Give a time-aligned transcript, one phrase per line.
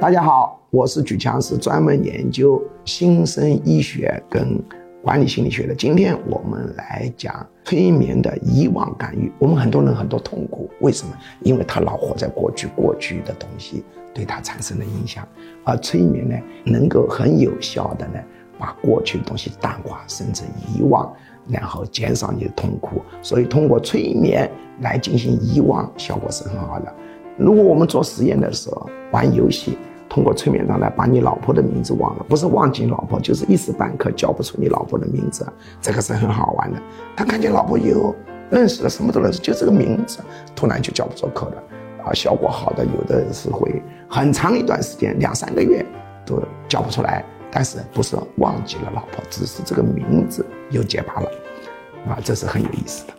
[0.00, 4.58] 大家好，我是举强，是专门研究新生医学跟
[5.02, 5.74] 管理心理学的。
[5.74, 9.30] 今天我们来讲催眠的遗忘干预。
[9.38, 11.12] 我们很多人很多痛苦，为什么？
[11.42, 13.84] 因为他老活在过去，过去的东西
[14.14, 15.22] 对他产生了影响。
[15.64, 18.18] 而催眠呢，能够很有效的呢，
[18.58, 20.44] 把过去的东西淡化，甚至
[20.74, 21.14] 遗忘，
[21.46, 23.02] 然后减少你的痛苦。
[23.20, 26.90] 所以通过催眠来进行遗忘，效果是很好的。
[27.36, 29.76] 如果我们做实验的时候玩游戏。
[30.10, 35.46] 通过催眠状态把你老婆的名字忘了，不是忘记老婆，就是一时半刻叫不出你老婆的名字，
[35.80, 36.82] 这个是很好玩的。
[37.16, 38.12] 他看见老婆以后，
[38.50, 40.18] 认识了，什么都认识，就这个名字，
[40.56, 41.62] 突然就叫不出口了。
[42.04, 45.86] 啊，效果好的有的是会很长一段时间，两三个月
[46.26, 51.30] 都叫不出来，但是不是忘记了老婆，只是这个名字又结巴了，
[52.08, 53.12] 啊，这是很有意思的。